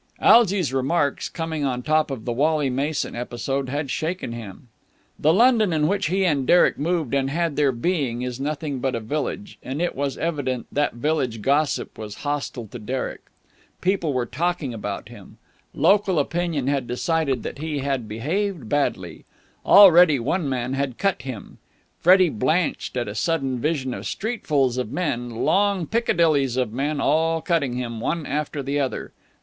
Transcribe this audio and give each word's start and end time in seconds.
Algy's 0.19 0.73
remarks, 0.73 1.29
coming 1.29 1.63
on 1.63 1.83
top 1.83 2.09
of 2.09 2.25
the 2.25 2.33
Wally 2.33 2.71
Mason 2.71 3.15
episode, 3.15 3.69
had 3.69 3.91
shaken 3.91 4.31
him. 4.31 4.67
The 5.19 5.31
London 5.31 5.71
in 5.71 5.87
which 5.87 6.07
he 6.07 6.25
and 6.25 6.47
Derek 6.47 6.79
moved 6.79 7.13
and 7.13 7.29
had 7.29 7.55
their 7.55 7.71
being 7.71 8.23
is 8.23 8.39
nothing 8.39 8.79
but 8.79 8.95
a 8.95 8.99
village, 8.99 9.59
and 9.61 9.79
it 9.79 9.93
was 9.95 10.17
evident 10.17 10.65
that 10.71 10.95
village 10.95 11.43
gossip 11.43 11.99
was 11.99 12.15
hostile 12.25 12.65
to 12.69 12.79
Derek. 12.79 13.21
People 13.79 14.11
were 14.11 14.25
talking 14.25 14.73
about 14.73 15.09
him. 15.09 15.37
Local 15.71 16.17
opinion 16.17 16.65
had 16.65 16.87
decided 16.87 17.43
that 17.43 17.59
he 17.59 17.77
had 17.81 18.07
behaved 18.07 18.67
badly. 18.67 19.25
Already 19.63 20.17
one 20.17 20.49
man 20.49 20.73
had 20.73 20.97
cut 20.97 21.21
him. 21.21 21.59
Freddie 21.99 22.29
blenched 22.29 22.97
at 22.97 23.07
a 23.07 23.13
sudden 23.13 23.59
vision 23.59 23.93
of 23.93 24.05
streetfuls 24.07 24.79
of 24.79 24.91
men, 24.91 25.29
long 25.29 25.85
Piccadillys 25.85 26.57
of 26.57 26.73
men, 26.73 26.99
all 26.99 27.39
cutting 27.39 27.73
him, 27.75 27.99
one 27.99 28.25
after 28.25 28.63
the 28.63 28.79
other. 28.79 29.11